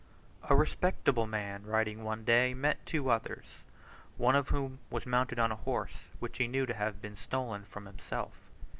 A 0.49 0.55
respectable 0.55 1.27
man 1.27 1.63
riding 1.63 2.03
one 2.03 2.23
day 2.25 2.55
met 2.55 2.83
two 2.87 3.11
others, 3.11 3.45
one 4.17 4.35
of 4.35 4.49
whom 4.49 4.79
was 4.89 5.05
mounted 5.05 5.37
on 5.37 5.51
a 5.51 5.55
horse, 5.55 6.05
which 6.17 6.39
he 6.39 6.47
knew 6.47 6.65
to 6.65 6.73
have 6.73 7.03
been 7.03 7.15
stolen 7.15 7.65
from 7.65 7.85
himself. 7.85 8.33